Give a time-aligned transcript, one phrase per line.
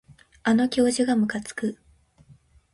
[0.41, 1.77] あの教授がむかつく